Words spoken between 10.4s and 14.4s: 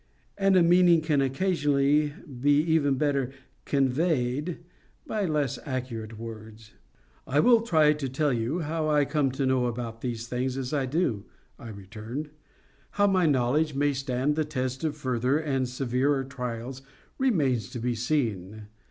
as I do," I returned. "How my knowledge may stand